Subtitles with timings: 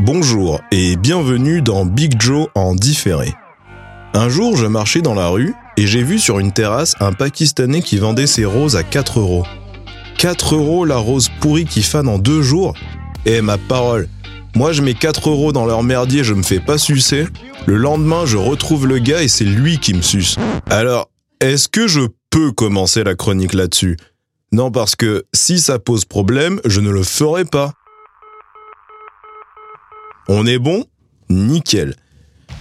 [0.00, 3.32] Bonjour et bienvenue dans Big Joe en différé.
[4.14, 7.82] Un jour, je marchais dans la rue et j'ai vu sur une terrasse un Pakistanais
[7.82, 9.46] qui vendait ses roses à 4 euros.
[10.18, 12.74] 4 euros la rose pourrie qui fane en deux jours?
[13.24, 14.08] Eh ma parole
[14.56, 17.26] Moi je mets 4 euros dans leur merdier, et je me fais pas sucer.
[17.66, 20.36] Le lendemain, je retrouve le gars et c'est lui qui me suce.
[20.68, 21.08] Alors,
[21.40, 23.96] est-ce que je peux commencer la chronique là-dessus?
[24.52, 27.72] Non, parce que si ça pose problème, je ne le ferai pas.
[30.28, 30.84] On est bon?
[31.30, 31.96] Nickel.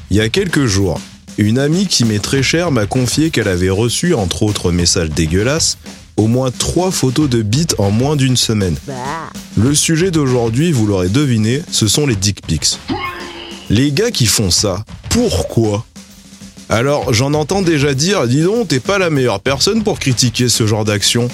[0.09, 1.01] Il y a quelques jours,
[1.37, 5.77] une amie qui m'est très chère m'a confié qu'elle avait reçu, entre autres messages dégueulasses,
[6.15, 8.77] au moins trois photos de bites en moins d'une semaine.
[9.57, 12.79] Le sujet d'aujourd'hui, vous l'aurez deviné, ce sont les dick pics.
[13.69, 15.85] Les gars qui font ça, pourquoi?
[16.69, 20.65] Alors, j'en entends déjà dire, dis donc, t'es pas la meilleure personne pour critiquer ce
[20.65, 21.27] genre d'action.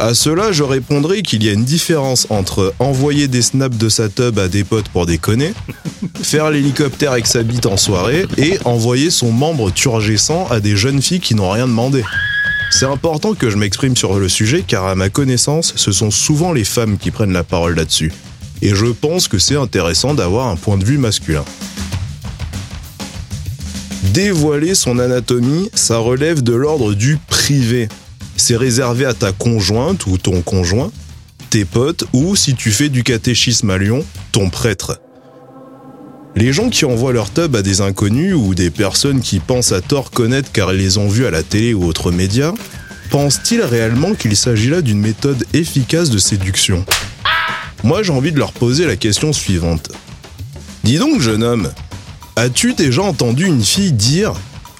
[0.00, 4.08] À cela, je répondrai qu'il y a une différence entre envoyer des snaps de sa
[4.08, 5.52] tub à des potes pour déconner,
[6.22, 11.02] faire l'hélicoptère avec sa bite en soirée et envoyer son membre turgescent à des jeunes
[11.02, 12.02] filles qui n'ont rien demandé.
[12.70, 16.54] C'est important que je m'exprime sur le sujet car à ma connaissance, ce sont souvent
[16.54, 18.10] les femmes qui prennent la parole là-dessus.
[18.62, 21.44] Et je pense que c'est intéressant d'avoir un point de vue masculin.
[24.14, 27.90] Dévoiler son anatomie, ça relève de l'ordre du privé.
[28.40, 30.90] C'est réservé à ta conjointe ou ton conjoint,
[31.50, 34.02] tes potes ou, si tu fais du catéchisme à Lyon,
[34.32, 34.98] ton prêtre.
[36.34, 39.82] Les gens qui envoient leur tub à des inconnus ou des personnes qui pensent à
[39.82, 42.54] tort connaître car ils les ont vus à la télé ou autres médias,
[43.10, 46.86] pensent-ils réellement qu'il s'agit là d'une méthode efficace de séduction?
[47.84, 49.92] Moi j'ai envie de leur poser la question suivante.
[50.82, 51.70] Dis donc jeune homme,
[52.36, 54.32] as-tu déjà entendu une fille dire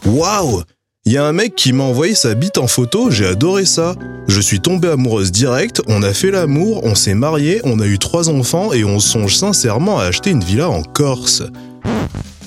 [0.07, 0.63] Waouh
[1.07, 3.97] il y a un mec qui m'a envoyé sa bite en photo, j'ai adoré ça.
[4.29, 7.99] Je suis tombée amoureuse direct, on a fait l'amour, on s'est marié, on a eu
[7.99, 11.43] trois enfants et on songe sincèrement à acheter une villa en Corse.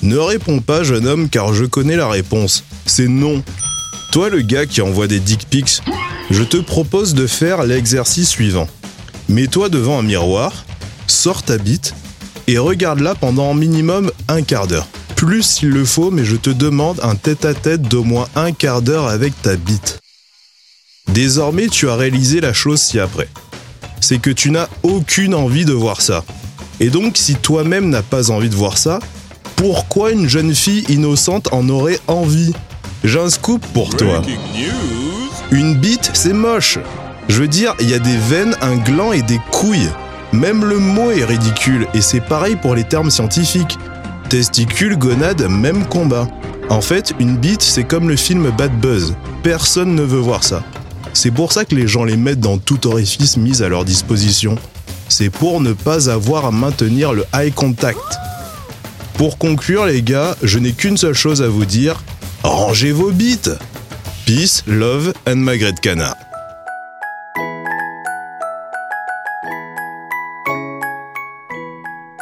[0.02, 2.64] Ne réponds pas, jeune homme, car je connais la réponse.
[2.86, 3.42] C'est non.
[4.12, 5.82] Toi, le gars qui envoie des dick pics,
[6.30, 8.68] je te propose de faire l'exercice suivant.
[9.28, 10.64] Mets-toi devant un miroir,
[11.06, 11.94] sors ta bite
[12.46, 14.88] et regarde-la pendant minimum un quart d'heure
[15.24, 19.08] plus s'il le faut, mais je te demande un tête-à-tête d'au moins un quart d'heure
[19.08, 19.98] avec ta bite.
[21.08, 23.28] Désormais, tu as réalisé la chose ci-après.
[24.02, 26.24] C'est que tu n'as aucune envie de voir ça.
[26.78, 28.98] Et donc, si toi-même n'as pas envie de voir ça,
[29.56, 32.52] pourquoi une jeune fille innocente en aurait envie?
[33.02, 34.20] J'ai un scoop pour toi.
[35.50, 36.78] Une bite, c'est moche.
[37.30, 39.90] Je veux dire, il y a des veines, un gland et des couilles.
[40.32, 43.78] Même le mot est ridicule, et c'est pareil pour les termes scientifiques.
[44.34, 46.26] Testicules, gonades, même combat.
[46.68, 49.14] En fait, une bite, c'est comme le film Bad Buzz.
[49.44, 50.64] Personne ne veut voir ça.
[51.12, 54.56] C'est pour ça que les gens les mettent dans tout orifice mis à leur disposition.
[55.08, 58.00] C'est pour ne pas avoir à maintenir le eye contact.
[59.18, 62.02] Pour conclure, les gars, je n'ai qu'une seule chose à vous dire
[62.42, 63.52] rangez vos bites
[64.26, 66.16] Peace, love and Magret Canard.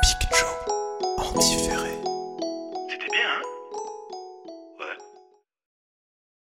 [0.02, 0.46] Big Joe,